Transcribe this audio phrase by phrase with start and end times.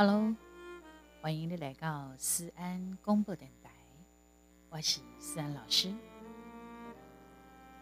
[0.00, 0.32] Hello，
[1.20, 3.70] 欢迎你来到思安广播电台，
[4.70, 5.92] 我是思安老师。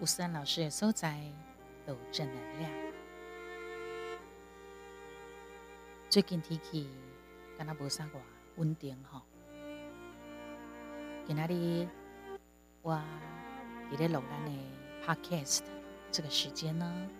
[0.00, 1.20] 有思安老师的所在，
[1.86, 2.70] 有正能量。
[6.08, 6.88] 最近天气
[7.58, 8.18] 敢若无啥个
[8.56, 9.20] 稳定吼。
[11.26, 11.86] 今仔日
[12.80, 12.94] 我
[13.92, 14.52] 伫咧录咱的
[15.04, 15.64] Podcast
[16.10, 17.10] 这个时间呢？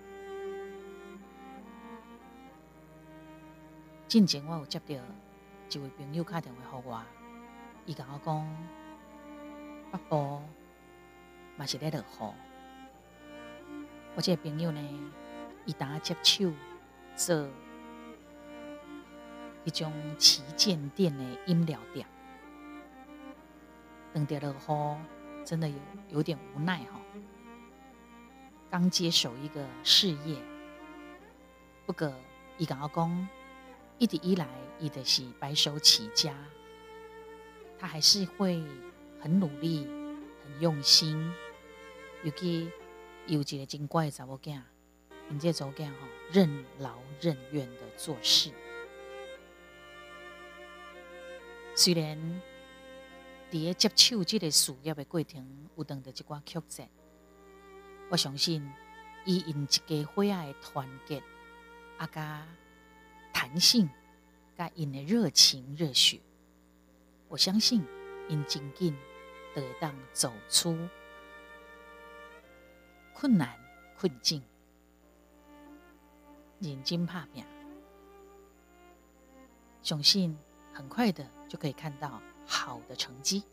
[4.09, 7.03] 进前我有接到一位朋友打电话给我，
[7.87, 8.57] 伊甲我讲，
[9.91, 10.41] 北部
[11.57, 12.35] 嘛是咧落雨。
[14.15, 14.81] 我这个朋友呢，
[15.65, 16.53] 伊当接手
[17.17, 17.49] 做
[19.65, 22.07] 一种旗舰店的饮料店，
[24.13, 25.01] 等到落雨，
[25.45, 25.75] 真的有
[26.11, 27.01] 有点无奈哈。
[28.71, 30.41] 刚接手一个事业，
[31.87, 32.13] 不过
[32.57, 33.29] 伊甲我讲。
[33.99, 34.47] 一直以来，
[34.79, 36.37] 伊的是白手起家，
[37.79, 38.63] 他还是会
[39.19, 39.87] 很努力、
[40.45, 41.33] 很用心。
[42.23, 42.71] 尤其
[43.27, 44.61] 有一个真乖的查某囝，
[45.31, 45.97] 因这查某囝吼，
[46.31, 48.51] 任劳任怨的做事。
[51.75, 52.43] 虽然
[53.51, 56.87] 伫接手这个事业的过程有当着一寡曲折，
[58.11, 58.71] 我相信
[59.25, 61.23] 伊因一家伙仔的团结，
[61.97, 62.47] 阿加。
[63.37, 63.87] 弹性，
[64.57, 66.19] 加因的热情热血，
[67.29, 67.85] 我相信
[68.31, 68.97] 因真紧
[69.55, 70.89] 得当走出
[73.13, 73.55] 困难
[73.99, 74.43] 困境，
[76.61, 77.45] 认真拍拼，
[79.83, 80.35] 相信
[80.73, 83.45] 很快的就可以看到好的成绩。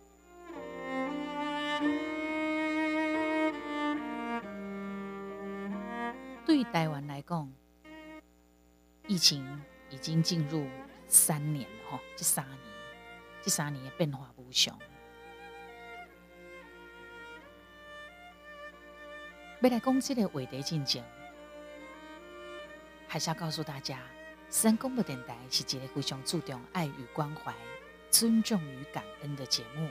[6.45, 7.51] 对台湾来讲，
[9.07, 9.45] 疫情。
[9.93, 10.67] 已经进入
[11.07, 12.59] 三年了哈，这三年，
[13.43, 14.75] 这三年变化无穷。
[19.61, 21.05] 未来公司的伟德进前，
[23.07, 23.99] 还是要告诉大家，
[24.49, 27.53] 三公的电台是一个非常注重爱与关怀、
[28.09, 29.87] 尊重与感恩的节目。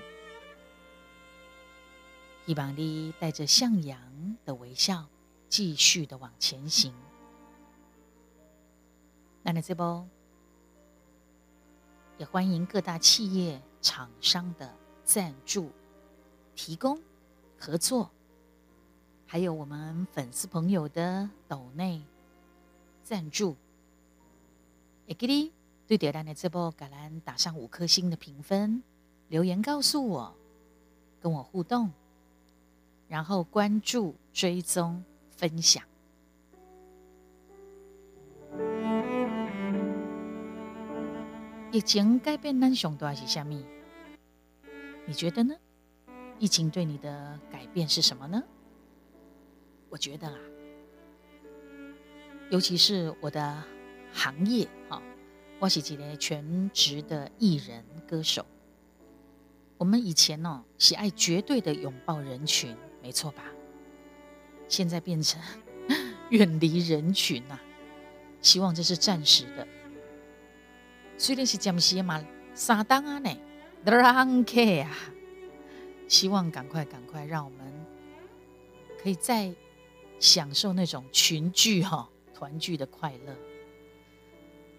[2.45, 5.07] 希望你带着向阳的微笑，
[5.49, 6.93] 继续的往前行。
[9.43, 10.07] 那你这波
[12.17, 14.73] 也欢迎各大企业厂商的
[15.05, 15.71] 赞助、
[16.55, 17.01] 提供
[17.59, 18.09] 合作，
[19.27, 22.03] 还有我们粉丝朋友的抖内
[23.03, 23.57] 赞助。
[25.07, 25.53] 也给你
[25.89, 28.83] 对点亮的这波橄榄打上五颗星的评分，
[29.29, 30.35] 留言告诉我，
[31.21, 31.91] 跟我互动，
[33.09, 35.83] 然后关注、追踪、分享。
[41.72, 43.65] 疫情改变咱上大是虾米？
[45.06, 45.55] 你觉得呢？
[46.38, 48.43] 疫情对你的改变是什么呢？
[49.88, 50.37] 我觉得啊，
[52.50, 53.65] 尤其是我的
[54.12, 55.03] 行业哈，
[55.59, 58.44] 我是一个全职的艺人歌手。
[59.78, 63.44] 我们以前呢，喜爱绝对的拥抱人群，没错吧？
[64.69, 65.41] 现在变成
[66.28, 67.59] 远离人群呐，
[68.43, 69.66] 希望这是暂时的。
[71.22, 72.21] 虽然是暂时嘛，
[72.53, 73.31] 三档啊呢，
[73.84, 74.91] 啷个啊？
[76.09, 77.60] 希望赶快赶快，让我们
[79.00, 79.55] 可以再
[80.19, 83.37] 享受那种群聚哈、团聚的快乐。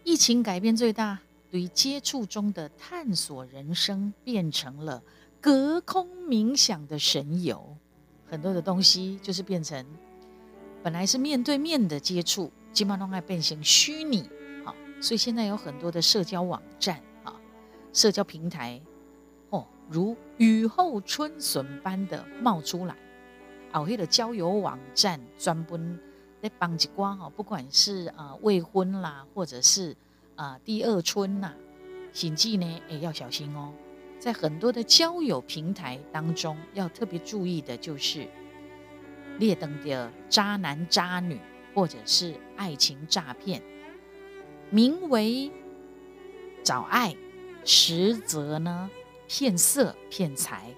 [0.04, 1.18] 疫情改变最大，
[1.50, 5.02] 对于接触中的探索人生，变成了
[5.40, 7.78] 隔空冥想的神游。
[8.30, 9.86] 很多的东西就是变成
[10.84, 14.30] 本来是面对面的接触，基本上爱变成虚拟。
[15.04, 17.36] 所以现在有很多的社交网站啊，
[17.92, 18.82] 社交平台
[19.50, 22.96] 哦，如雨后春笋般的冒出来。
[23.70, 26.00] 好黑的交友网站专门
[26.42, 29.94] 在帮一瓜哈，不管是啊未婚啦，或者是
[30.38, 31.52] 啊第二春呐，
[32.14, 33.74] 谨记呢也要小心哦。
[34.20, 38.26] 在很多的交友平台当中，要特别注意的就是
[39.38, 41.38] 列登的渣男渣女，
[41.76, 43.62] 或者是爱情诈骗。
[44.74, 45.52] 名为
[46.64, 47.16] 找爱，
[47.64, 48.90] 实则呢
[49.28, 50.74] 骗色骗财，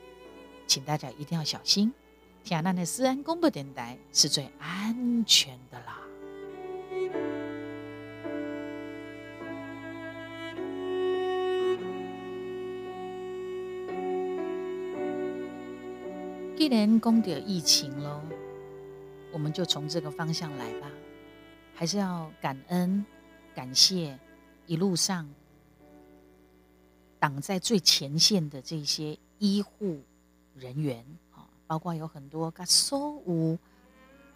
[0.67, 1.93] 请大家一定要小心。
[2.43, 6.01] 天南的私安公布电台是最安全的啦。
[16.57, 18.19] 既然公得疫情喽，
[19.31, 20.91] 我们就从这个方向来吧，
[21.73, 23.05] 还是要感恩。
[23.55, 24.19] 感谢
[24.67, 25.27] 一路上
[27.17, 30.03] 挡在最前线的这些医护
[30.53, 33.57] 人员啊，包括有很多跟所有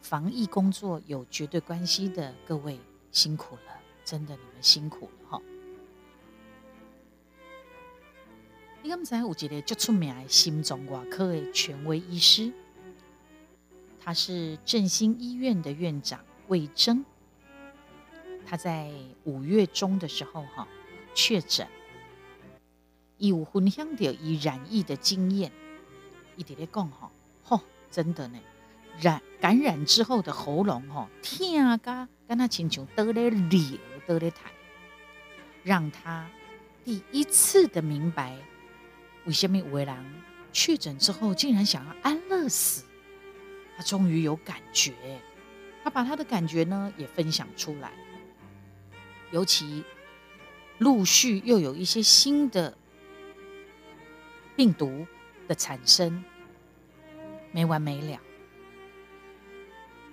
[0.02, 2.80] 防疫工作有绝对关系的各位，
[3.12, 3.62] 辛苦了，
[4.06, 5.42] 真的你们辛苦了哈。
[8.82, 12.54] 你刚才有一个就出名的心脏外科的权威医师，
[14.00, 17.04] 他是振兴医院的院长魏征。
[18.50, 18.90] 他在
[19.26, 20.68] 五月中的时候哈
[21.14, 21.68] 确诊，
[23.20, 25.52] 有分享到以染疫的经验，
[26.36, 27.12] 一直咧讲哈，
[27.44, 27.62] 吼，
[27.92, 28.40] 真的呢，
[29.00, 34.36] 染感染之后的喉咙哈，痛噶，跟他亲像得咧流得咧痰，
[35.64, 36.28] 让他
[36.84, 38.36] 第一次的明白。
[39.26, 40.04] 为什么维郎
[40.52, 42.84] 确诊之后竟然想要安乐死？
[43.78, 45.22] 他终于有感觉，
[45.84, 47.92] 他把他的感觉呢也分享出来。
[49.32, 49.84] 尤其
[50.80, 52.76] 陆续又有一些新的
[54.56, 55.06] 病毒
[55.48, 56.24] 的产生，
[57.52, 58.20] 没完没了。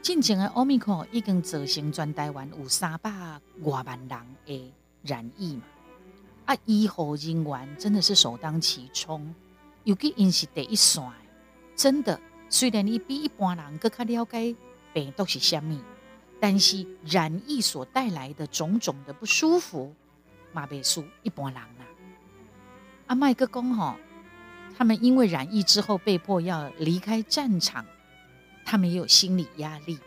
[0.03, 3.11] 近前的奥密克戎已经造成全台湾有三百
[3.63, 4.09] 外万人
[4.45, 4.73] 的
[5.03, 5.63] 染疫嘛。
[6.45, 9.35] 啊，医护人员真的是首当其冲，
[9.83, 11.03] 尤其因是第一线，
[11.75, 14.55] 真的虽然你比一般人更加了解
[14.95, 15.81] 病毒是虾米，
[16.38, 19.94] 但是染疫所带来的种种的不舒服，
[20.53, 21.83] 马贝苏一般人啊。
[23.06, 23.97] 阿麦克公吼，
[24.77, 27.85] 他们因为染疫之后被迫要离开战场，
[28.65, 29.99] 他们也有心理压力。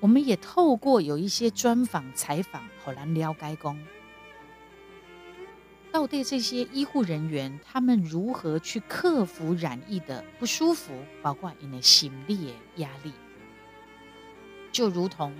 [0.00, 3.78] 我们也透过有一些专访采访，好难了解公，
[5.96, 12.52] 到底这些医护人员他们如何去克服染疫的不舒服，包括因为心理的
[12.82, 13.14] 压力，
[14.70, 15.34] 就如同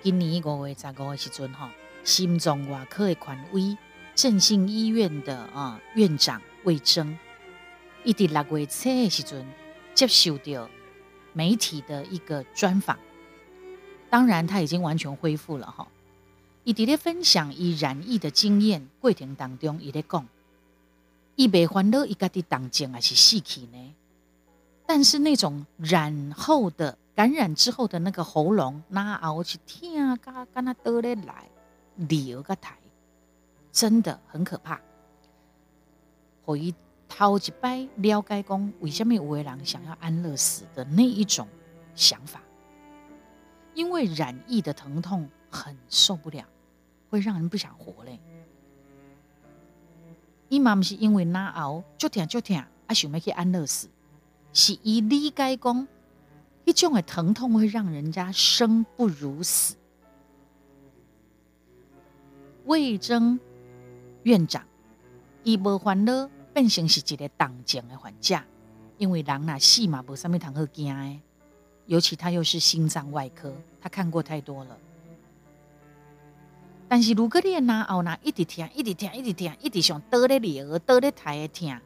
[0.00, 1.70] 今年五月十五的时阵哈，
[2.02, 3.76] 心脏外科的权威
[4.14, 7.18] 振兴医院的啊院长魏征，
[8.04, 9.46] 一直六月初的时阵
[9.92, 10.70] 接受到。
[11.34, 12.96] 媒体的一个专访，
[14.08, 15.86] 当然他已经完全恢复了哈。
[16.64, 20.26] 伊伫咧分享伊染疫的经验过程当中，伊咧讲，
[21.36, 23.94] 伊未烦恼伊家己当症还是死去呢？
[24.86, 31.48] 但是那种染后的感染之后的那个喉咙，那熬去听噶，跟他得咧来
[31.96, 32.76] 流个台，
[33.70, 34.80] 真的很可怕。
[36.44, 36.74] 回。
[37.06, 41.46] 头一摆了解讲，为什么有的人想要安乐死的那一种
[41.94, 42.40] 想法？
[43.72, 46.44] 因为染疫的疼痛很受不了，
[47.14, 48.20] 会让人不想活嘞。
[50.48, 52.56] 伊嘛不是因为哪熬就疼就疼，
[52.86, 53.88] 啊想要去安乐死，
[54.52, 55.88] 是伊理解讲，
[56.64, 59.76] 一种的疼痛会让人家生不如死。
[62.64, 63.38] 魏征
[64.24, 64.62] 院长，
[65.42, 66.30] 伊无烦恼。
[66.54, 68.40] 变成是一个当症的患者，
[68.96, 71.20] 因为人呐死嘛无啥物通好惊的，
[71.86, 74.78] 尤其他又是心脏外科，他看过太多了。
[76.88, 81.80] 但是如果你拿后拿一直听，一直听，一直听，一直想得咧流，得咧台的听，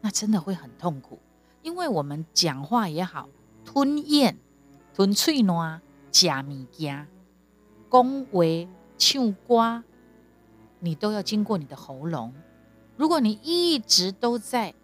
[0.00, 1.18] 那真的会很痛苦。
[1.62, 3.28] 因为我们讲话也好，
[3.64, 4.36] 吞咽、
[4.94, 7.06] 吞喙烂、食物件、
[7.90, 8.42] 讲话、
[8.96, 9.84] 唱歌，
[10.78, 12.32] 你都要经过你的喉咙。
[12.96, 14.74] 如果你一直都在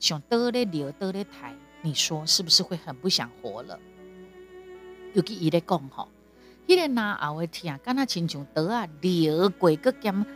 [0.00, 3.78] 想得咧流得咧台，你说是不是会很不想活了？
[5.14, 6.08] 尤其伊咧讲吼，
[6.68, 10.26] 伊个拿后的听，敢若亲像得啊流过个兼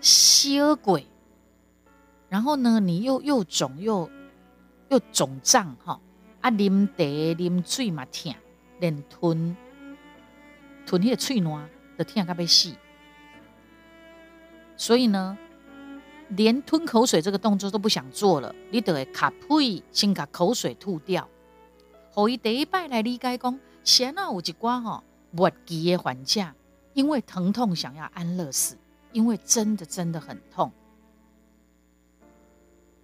[0.00, 1.00] 烧过，
[2.28, 4.08] 然后呢，你又又肿又
[4.90, 6.00] 又肿胀哈，
[6.40, 7.02] 啊啉茶
[7.34, 8.32] 啉水嘛疼，
[8.78, 9.56] 连吞
[10.86, 12.72] 吞迄个喙烂都疼到要死，
[14.76, 15.36] 所以呢。
[16.34, 21.28] 连吞口水这个动作都不想做了，你得会卡呸，先把口水吐掉。
[22.10, 26.46] 后伊第一摆来理解讲，先啊有一寡吼末期的患者，
[26.92, 28.76] 因为疼痛想要安乐死，
[29.12, 30.70] 因为真的真的很痛。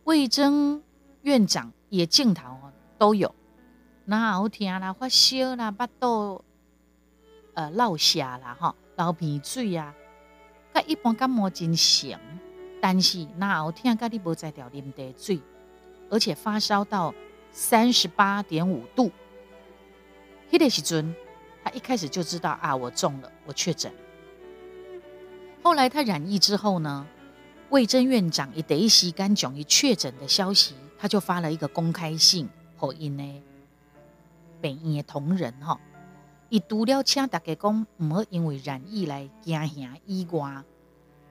[0.04, 0.82] 魏征
[1.22, 2.56] 院长也镜头
[2.96, 3.34] 都有，
[4.04, 6.44] 那好听啦，发烧啦，巴肚
[7.54, 9.94] 呃落下啦，哈，流鼻水啊，
[10.72, 12.20] 甲一般感冒真像。
[12.80, 15.40] 但是那后天家你无在掉啉茶水，
[16.08, 17.12] 而且发烧到
[17.50, 19.10] 三十八点五度。
[20.50, 21.14] 迄个时阵，
[21.68, 23.92] 他一开始就知道啊，我中了，我确诊。
[25.62, 27.06] 后来他染疫之后呢，
[27.68, 32.48] 魏征院长以得一时间讲一确诊的消息，他就发了一个公开信，
[32.78, 33.42] 后因呢，
[34.62, 35.78] 北医的同仁哈，
[36.48, 40.62] 伊除了请大家讲毋好因为染疫来惊吓以外，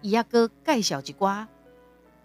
[0.02, 1.48] 伊也个介绍一寡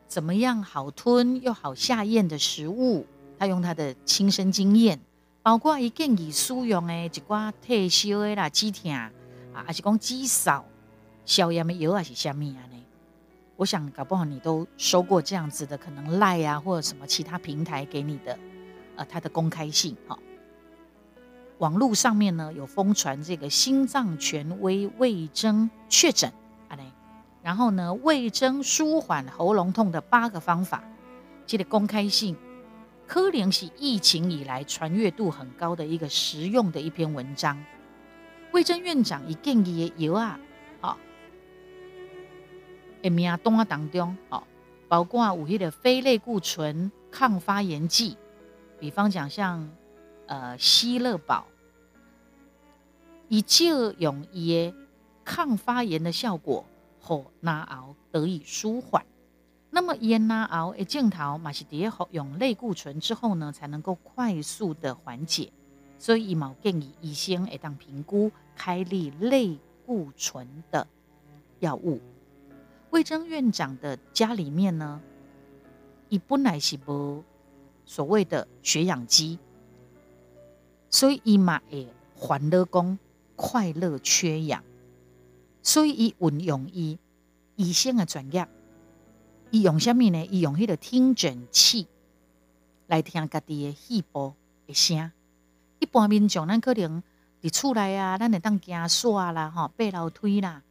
[0.07, 3.07] 怎么样好吞又好下咽的食物。
[3.39, 5.01] 他用他的亲身经验，
[5.43, 9.11] 包括伊建议使用的一寡退烧的啦、止疼啊，
[9.67, 10.65] 还是讲止扫、
[11.25, 12.77] 消炎的药，还是虾米啊呢？
[13.57, 18.39] 我想搞不好你都收过这样子的，可能赖啊或者什么其他平台给你的，
[18.95, 20.17] 呃，它的公开信哈。
[21.59, 26.33] 网络上面呢有疯传这个心脏权威魏征确诊
[26.69, 26.85] 啊嘞，
[27.43, 30.85] 然后呢魏征舒缓喉咙痛的八个方法，
[31.47, 32.37] 记得公开信，
[33.07, 37.63] 可能是疫情以来传阅度很高的一个实用的一篇文章。
[38.53, 40.41] 魏征院长以建议的药啊，
[40.81, 40.99] 好，
[43.03, 44.43] 诶名单当中，哦，
[44.89, 48.17] 包括有迄个非类固醇抗发炎剂，
[48.79, 49.71] 比方讲像
[50.27, 51.47] 呃希乐宝。
[53.29, 54.75] 以借用伊的
[55.25, 56.67] 抗发炎的效果，
[57.01, 59.03] 和拿熬得以舒缓。
[59.75, 65.51] 那么烟拿熬的镜头，嘛是迭服用类固醇之后呢，才能够快速的缓解。
[65.99, 70.87] 所以，毛建议医生会当评估开立类固醇的
[71.61, 72.01] 药物。
[72.91, 75.01] 魏征院长的家里面呢，
[76.11, 77.25] 伊本来是无
[77.87, 79.39] 所谓的血氧机，
[80.91, 82.99] 所以伊嘛会欢乐讲。
[83.35, 84.63] 快乐缺氧，
[85.63, 86.97] 所以伊运用伊
[87.57, 88.47] 医生的专业，
[89.53, 90.27] 伊用什么呢？
[90.31, 91.87] 伊用迄个听诊器
[92.87, 94.35] 来听家己的细胞
[94.67, 95.13] 的声。
[95.79, 97.03] 一般民众咱可能
[97.43, 100.63] 伫厝内啊，咱会当行煞啦，吼，爬楼梯啦，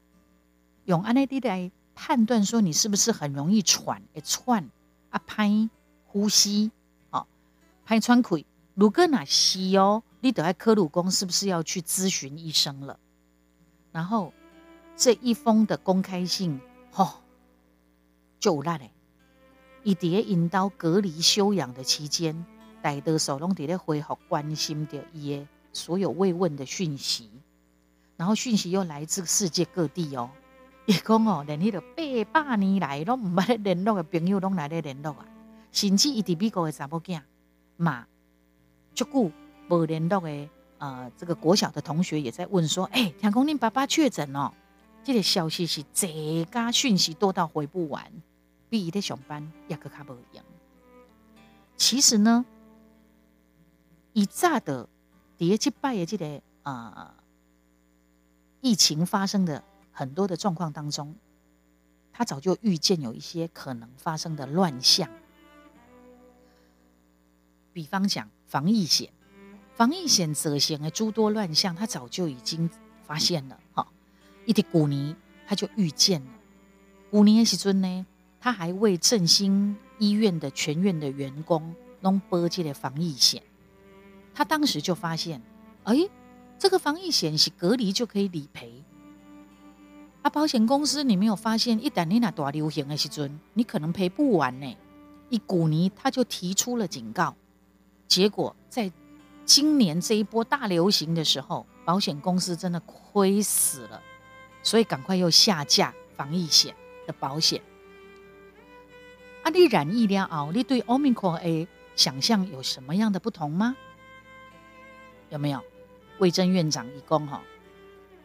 [0.86, 4.68] 用安尼滴来判断说你是不是很容易喘，会喘
[5.12, 5.70] 啊，歹
[6.08, 6.72] 呼吸，
[7.12, 7.28] 吼，
[7.88, 8.46] 歹喘气。
[8.74, 10.04] 如果若是哦。
[10.24, 13.00] 你得爱科鲁公是不是要去咨询医生了？
[13.92, 14.32] 然后
[14.96, 16.62] 这一封的公开信，
[16.92, 17.21] 吼，
[18.42, 18.92] 就有力嘞！
[19.84, 22.46] 伊伫引导隔离休养的期间，
[22.82, 27.30] 大多数拢伫咧恢复关心着伊的所有慰问的讯息，
[28.18, 30.30] 然后讯息又来自世界各地哦。
[30.88, 31.82] 伊讲哦，连迄个
[32.26, 35.26] 八百年来拢毋捌咧联络的朋友拢来咧联络啊，
[35.72, 37.22] 甚至伊伫美国的查某囝
[37.78, 38.06] 嘛，
[38.94, 39.32] 足久。
[39.70, 44.52] 无联络的呃，这个国小的同学也在问说：“哎，听讲你爸爸确诊哦，
[45.02, 48.04] 这个消息是这家讯息多到回不完，
[48.72, 50.46] 比伊在上班也个卡不一样。
[51.76, 52.46] 其实呢，
[54.14, 54.88] 以早的
[55.38, 57.14] 第一拜的这个呃
[58.62, 59.62] 疫情发生的
[59.92, 61.14] 很多的状况当中，
[62.14, 65.10] 他早就预见有一些可能发生的乱象，
[67.74, 69.12] 比方讲防疫险。
[69.74, 72.70] 防疫险则险的诸多乱象，他早就已经
[73.04, 73.60] 发现了。
[73.74, 73.86] 哈，
[74.46, 75.14] 一滴古尼
[75.46, 76.32] 他就预见了。
[77.10, 78.06] 古尼的时阵呢，
[78.42, 83.42] 他还为振兴医院的全院的员工弄拨这个防疫险。
[84.34, 85.42] 他当时就发现，
[85.84, 86.10] 哎，
[86.58, 88.84] 这个防疫险是隔离就可以理赔。
[90.24, 94.76] 啊，保险公司你没有发现，一旦你那大流行的时阵，你可能赔不完呢。
[95.30, 97.36] 一古尼他就提出了警告，
[98.08, 98.92] 结果在。
[99.44, 104.02] 今年这一波大流行的时候，保险公司真的亏死了，
[104.64, 106.74] 所以赶快又下架防疫险
[107.06, 107.62] 的保险。
[109.44, 113.76] 啊，你染疫了后，你对 Omicron A 想象有什么样的不同吗？
[115.30, 115.62] 有没有？
[116.20, 117.42] 魏征院长一公哈，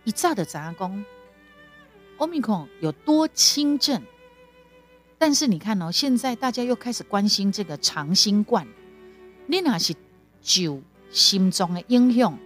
[0.04, 1.04] 一炸的杂工
[2.18, 4.02] ，Omicron 有多轻症？
[5.18, 8.66] 但是你看哦，现在大家又开始关心这个长新冠，
[9.46, 9.94] 你那是
[10.40, 10.82] 九。
[11.08, 12.36] 心中的英雄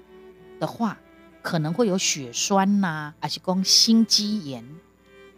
[0.61, 0.97] 的话，
[1.43, 4.63] 可能会有血栓呐，还是讲心肌炎。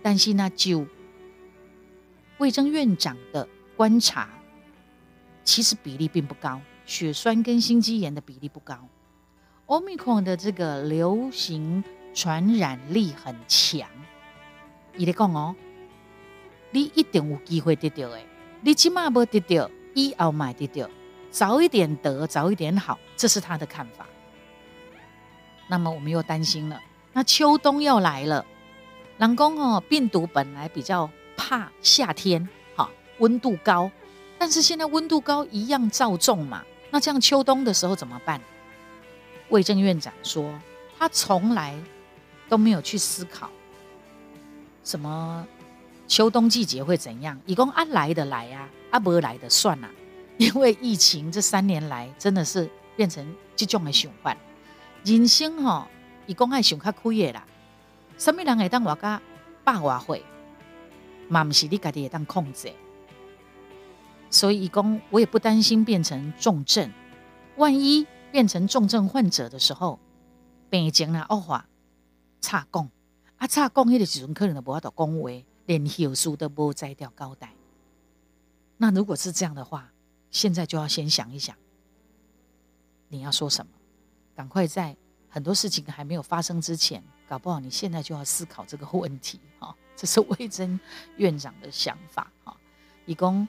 [0.03, 0.85] 但是呢，就
[2.43, 4.29] 卫生院长的观察，
[5.45, 8.77] 其实比例并不高，血栓跟心肌炎的比例不高。
[9.67, 13.89] 奥密克戎的这个流行传染力很强，
[14.97, 15.55] 伊咧讲哦，
[16.73, 18.27] 你一定有机会得到诶，
[18.61, 20.91] 你起码无得到，以后买得到。
[21.31, 24.05] 早一点得，早一点好，这是他的看法。
[25.69, 26.81] 那么我们又担心了，
[27.13, 28.45] 那秋冬要来了，
[29.17, 31.09] 人工哦，病毒本来比较
[31.43, 33.91] 怕夏天，哈，温度高，
[34.39, 38.41] 但是现在温度高一样照重嘛，那这样秋冬的时候怎么办？
[39.49, 40.55] 魏正院长说，
[40.97, 41.75] 他从来
[42.49, 43.51] 都没有去思考
[44.85, 45.45] 什么
[46.07, 49.91] 秋冬季节会怎样，一共啊来的来呀，啊不来的算了。
[50.39, 54.37] 因为疫情这三年来真的是变成这种的循环，
[55.05, 55.89] 人生哈
[56.27, 57.45] 一共爱想较开的啦，
[58.17, 59.21] 什么人会当我家
[59.65, 60.23] 百外岁，
[61.33, 62.71] 嘛毋是你家己会当控制。
[64.29, 66.93] 所以伊讲，我也不担心变成重症，
[67.57, 69.99] 万一变成重症患者的时候，
[70.69, 71.67] 病情啊恶化，
[72.43, 72.91] 差讲
[73.39, 75.31] 啊差讲，迄个时阵可能就无法度讲话，
[75.65, 77.55] 连休书都无摘掉交代。
[78.77, 79.91] 那如果是这样的话，
[80.31, 81.57] 现在就要先想一想，
[83.09, 83.73] 你要说什么，
[84.35, 84.95] 赶快在
[85.31, 89.75] 很多事情还没有发生之前，搞不好你现在就要思考这个问题哈。
[89.97, 90.79] 这是魏征
[91.17, 92.57] 院长的想法哈。
[93.07, 93.47] 以公，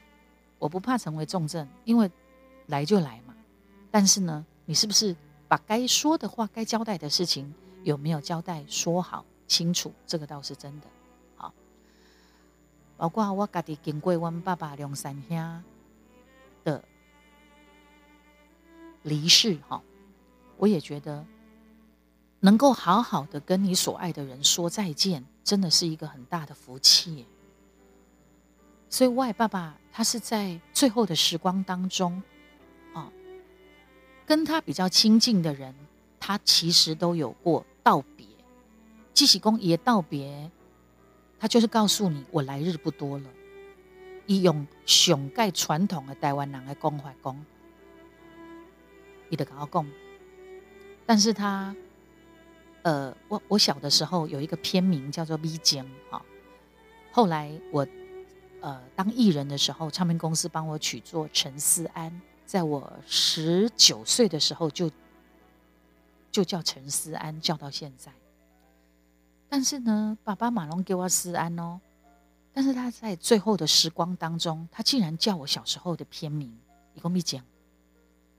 [0.59, 2.09] 我不怕成为重症，因为
[2.67, 3.35] 来就来嘛。
[3.91, 5.15] 但是呢，你是不是
[5.47, 9.93] 把该说的话、该交代的事情有没有交代说好清楚？
[10.05, 10.87] 这个倒是真的。
[12.95, 15.63] 包括我家己经过阮爸爸梁三兄
[16.63, 16.81] 的
[19.01, 19.81] 离世，哈，
[20.57, 21.25] 我也觉得
[22.43, 27.25] 能够好好的跟你所爱的人说再见，真的是一个很大的福气。
[28.89, 32.21] 所以外爸爸他是在最后的时光当中，
[32.93, 33.09] 啊，
[34.25, 35.73] 跟他比较亲近的人，
[36.19, 38.27] 他其实都有过道别，
[39.13, 40.51] 即使公爷道别。
[41.39, 43.29] 他就是告诉你，我来日不多了。
[44.25, 47.45] 以用上盖传统的台湾人来讲话讲，
[49.29, 49.85] 伊的跟我讲。
[51.05, 51.75] 但是他，
[52.83, 56.23] 呃，我我小的时候有一个片名叫做《咪江》哈。
[57.11, 57.87] 后来我
[58.61, 62.21] 呃当艺人的时候，唱片公司帮我取作陈思安。
[62.45, 64.91] 在我十九岁的时候就
[66.29, 68.11] 就叫陈思安，叫到现在。
[69.47, 71.79] 但是呢，爸爸马龙给我思安哦。
[72.51, 76.55] 但是他在最后的时光当中，他竟然叫我小时候的片名，
[76.93, 77.43] 一共没讲。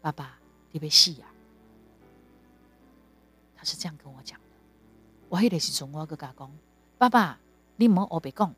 [0.01, 0.39] 爸爸，
[0.71, 1.27] 你别戏呀。
[3.65, 4.45] 是这样跟我讲的。
[5.29, 6.51] 我迄个时从我个家讲，
[6.99, 7.39] 爸爸，
[7.77, 8.55] 你唔好我别讲，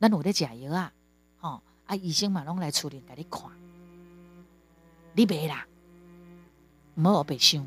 [0.00, 0.92] 咱有在加油啊，
[1.38, 3.42] 吼啊，医生马龙来处理，给你看。
[5.14, 5.66] 你别啦，
[6.94, 7.66] 唔好我别想。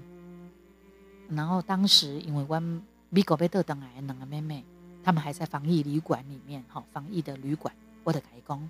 [1.29, 2.81] 然后当时因为阮。
[3.11, 4.63] 美国被倒登来两个妹妹，
[5.03, 7.73] 他们还在防疫旅馆里面，哈，防疫的旅馆。
[8.03, 8.69] 我就伊讲，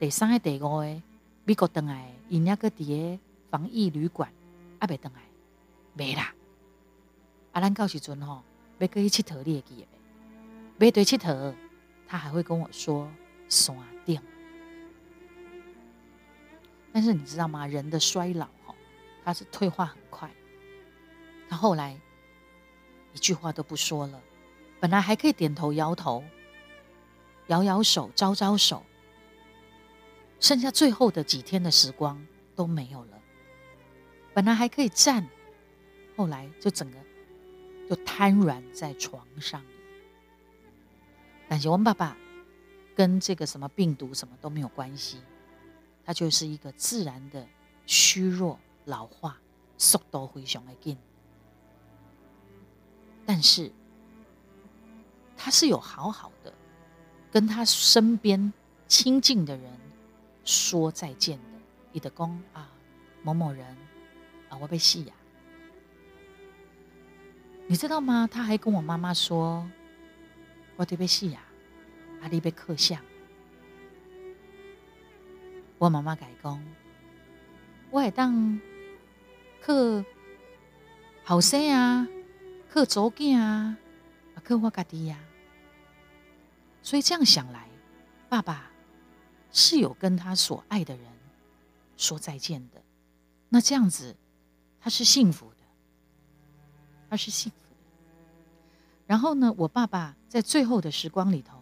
[0.00, 1.02] 第三个、第五个，
[1.44, 3.18] 美国登来，因那个伫个
[3.50, 4.32] 防疫旅馆，
[4.78, 5.20] 阿未登来，
[5.92, 6.32] 没啦。
[7.52, 8.42] 啊，咱到时阵吼，
[8.78, 9.86] 要去佚佗，你会记
[10.78, 10.86] 未？
[10.88, 11.54] 要对佚佗，
[12.06, 13.10] 他还会跟我说
[13.48, 14.20] 山顶。
[16.92, 17.66] 但是你知道吗？
[17.66, 18.74] 人的衰老，哈，
[19.24, 20.30] 他是退化很快。
[21.48, 21.98] 他后来。
[23.14, 24.18] 一句话都不说了，
[24.80, 26.24] 本来还可以点头摇头、
[27.48, 28.82] 摇摇手、招招手，
[30.40, 33.20] 剩下最后的几天的时光都没有了。
[34.32, 35.28] 本来还可以站，
[36.16, 36.96] 后来就整个
[37.92, 39.62] 就瘫软在床上。
[41.46, 42.16] 但是我们爸爸
[42.96, 45.20] 跟这个什么病毒什么都没有关系，
[46.02, 47.46] 他就是一个自然的
[47.84, 49.36] 虚弱、老化，
[49.76, 50.96] 速度非常的紧。
[53.26, 53.70] 但是，
[55.36, 56.50] 他是有好好的
[57.30, 58.54] 跟他身边
[58.88, 59.70] 亲近的人
[60.46, 61.60] 说再见的。
[61.92, 62.72] 你的公啊，
[63.22, 63.76] 某某人
[64.48, 65.12] 啊，我被戏呀，
[67.68, 68.28] 你知道吗？
[68.30, 69.66] 他还跟我妈妈说，
[70.76, 71.40] 我得被戏呀，
[72.20, 73.00] 阿里被刻像。
[75.78, 76.62] 我妈妈改工，
[77.90, 78.60] 我还当
[79.60, 80.04] 刻
[81.24, 82.06] 后生啊。
[82.68, 83.76] 克祖囝啊，
[84.42, 85.18] 克我家己呀。
[86.82, 87.68] 所以这样想来，
[88.28, 88.70] 爸爸
[89.50, 91.04] 是有跟他所爱的人
[91.96, 92.82] 说再见的。
[93.48, 94.16] 那这样子，
[94.80, 95.61] 他是幸福的，
[97.12, 97.76] 他是幸福的。
[99.06, 101.58] 然后呢，我爸爸在最后的时光里头，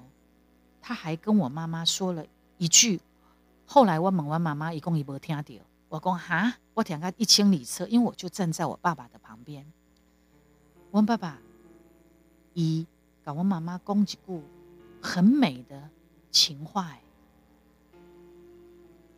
[0.80, 2.24] 他还跟我妈妈说了
[2.56, 3.00] 一句。
[3.66, 5.54] 后来我问完妈妈，一共也无听到。
[5.88, 9.66] 我讲哈，我听个一千里车，因为我就站在我爸爸的旁边。
[10.92, 11.36] 我爸爸，
[12.54, 12.86] 一
[13.24, 14.40] 搞我妈妈讲几句
[15.02, 15.90] 很美的
[16.30, 16.96] 情话，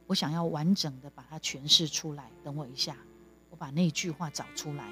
[0.06, 2.30] 我想要完整的把它诠释出来。
[2.42, 2.96] 等我一下，
[3.50, 4.90] 我把那句话找出来，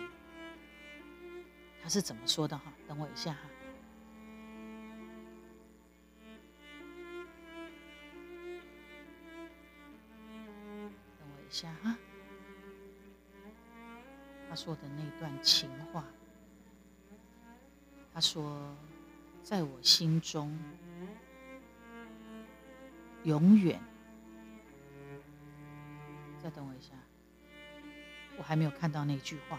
[1.82, 2.72] 他是怎么说的哈？
[2.86, 3.40] 等我一下哈，
[11.18, 11.96] 等我一下哈，
[14.48, 16.04] 他说的那段情话。
[18.12, 18.76] 他说
[19.42, 20.58] ：“在我心中，
[23.24, 23.80] 永远……
[26.42, 26.92] 再等我一下，
[28.36, 29.58] 我还没有看到那句话。”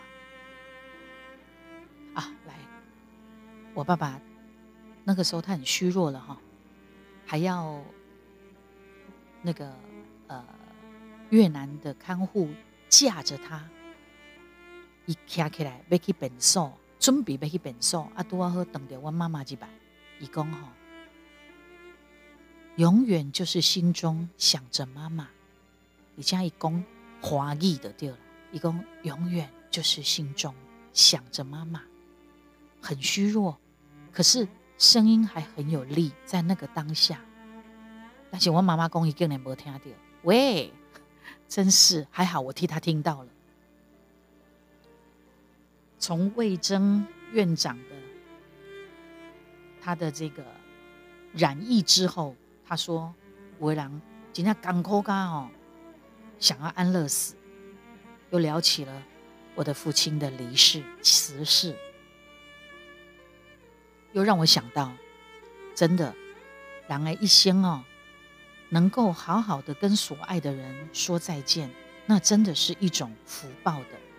[3.74, 4.20] 我爸爸
[5.04, 6.38] 那个时候他很虚弱了哈，
[7.26, 7.82] 还要
[9.42, 9.74] 那个
[10.28, 10.44] 呃
[11.30, 12.50] 越南的看护
[12.90, 13.64] 架着他，
[15.06, 19.68] 一站起来要去便所，准备要去便所，啊，拄好等着我妈妈一摆，
[20.20, 20.68] 伊讲吼，
[22.76, 25.28] 永远就是心中想着妈妈，
[26.18, 26.84] 而且伊讲
[27.22, 28.18] 华裔的对了，
[28.52, 30.54] 伊讲永远就是心中
[30.94, 31.82] 想着妈妈。
[32.82, 33.58] 很虚弱，
[34.12, 37.22] 可是声音还很有力，在那个当下。
[38.32, 39.80] 但是我妈妈公一个人没听到，
[40.24, 40.74] 喂，
[41.48, 43.30] 真是还好，我替他听到了。
[46.00, 47.96] 从魏征院长的
[49.80, 50.44] 他的这个
[51.34, 53.13] 染疫之后，他说
[53.60, 54.02] ：“为郎
[54.34, 55.48] 今天港口干哦，
[56.39, 57.36] 想要安乐死。”
[58.32, 59.04] 又聊起了
[59.56, 61.76] 我的父亲的离世辞世。
[64.13, 64.91] 又让我想到，
[65.76, 66.13] 真的，
[66.88, 67.84] 人的一生哦，
[68.69, 71.69] 能够好好的跟所爱的人说再见，
[72.06, 74.11] 那真的是一种福报的。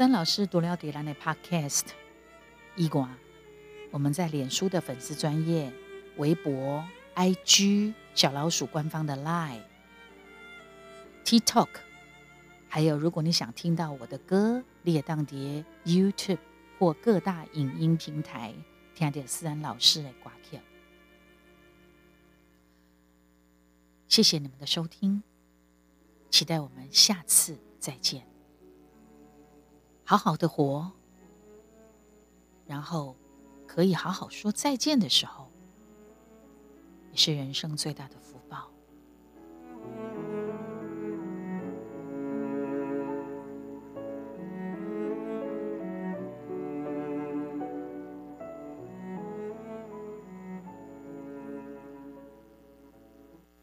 [0.00, 1.88] 三老师读了迪兰的 Podcast，
[2.74, 3.14] 一瓜，
[3.90, 5.70] 我们在脸书的粉丝专业、
[6.16, 6.82] 微博、
[7.14, 9.60] IG、小老鼠官方的 Line、
[11.22, 11.68] TikTok，
[12.66, 16.38] 还有如果你想听到我的歌，列当碟 YouTube
[16.78, 18.54] 或各大影音平台，
[18.94, 20.58] 听点思安老师的挂票。
[24.08, 25.22] 谢谢你们的收听，
[26.30, 28.29] 期待我们下次再见。
[30.10, 30.90] 好好的活，
[32.66, 33.14] 然后
[33.64, 35.48] 可以好好说再见的时候，
[37.12, 38.72] 也是人生最大的福报。